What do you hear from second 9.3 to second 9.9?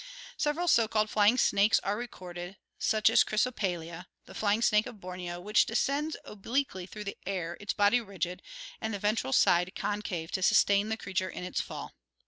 side